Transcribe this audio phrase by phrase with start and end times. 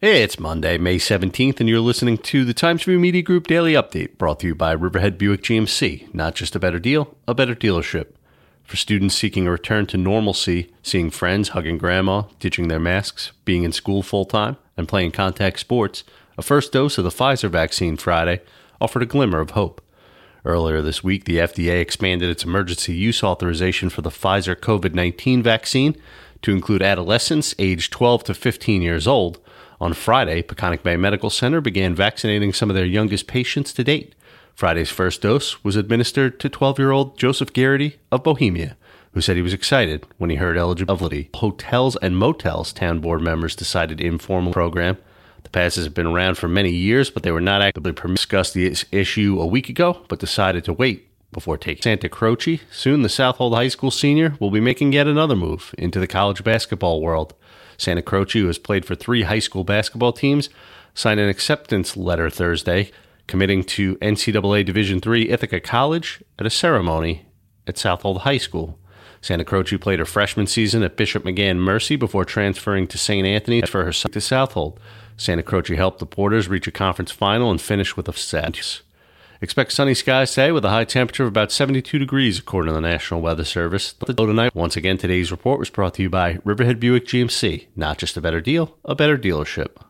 [0.00, 4.16] It's Monday, May 17th, and you're listening to the Times Review Media Group Daily Update
[4.16, 6.14] brought to you by Riverhead Buick GMC.
[6.14, 8.12] Not just a better deal, a better dealership.
[8.62, 13.64] For students seeking a return to normalcy, seeing friends, hugging grandma, ditching their masks, being
[13.64, 16.04] in school full time, and playing contact sports,
[16.36, 18.40] a first dose of the Pfizer vaccine Friday
[18.80, 19.80] offered a glimmer of hope.
[20.44, 25.42] Earlier this week, the FDA expanded its emergency use authorization for the Pfizer COVID 19
[25.42, 25.96] vaccine
[26.42, 29.40] to include adolescents aged 12 to 15 years old
[29.80, 34.14] on Friday, Peconic Bay Medical Center began vaccinating some of their youngest patients to date.
[34.54, 38.76] Friday's first dose was administered to 12 year old Joseph Garrity of Bohemia,
[39.12, 41.30] who said he was excited when he heard eligibility.
[41.36, 44.98] Hotels and Motels Town Board members decided informal program.
[45.44, 47.92] The passes have been around for many years, but they were not actively.
[47.92, 52.60] Discussed the issue a week ago, but decided to wait before taking Santa Croce.
[52.70, 56.42] Soon, the Southold High School senior will be making yet another move into the college
[56.42, 57.34] basketball world.
[57.76, 60.48] Santa Croce, who has played for three high school basketball teams,
[60.94, 62.90] signed an acceptance letter Thursday,
[63.26, 67.26] committing to NCAA Division III Ithaca College at a ceremony
[67.66, 68.78] at Southold High School.
[69.20, 73.26] Santa Croce played her freshman season at Bishop McGann Mercy before transferring to St.
[73.26, 74.78] Anthony for her son to Southold.
[75.16, 78.80] Santa Croce helped the Porters reach a conference final and finish with a set.
[79.40, 82.80] Expect sunny skies today with a high temperature of about 72 degrees, according to the
[82.80, 83.92] National Weather Service.
[83.92, 84.52] The low tonight.
[84.52, 87.66] Once again, today's report was brought to you by Riverhead Buick GMC.
[87.76, 89.76] Not just a better deal, a better dealership.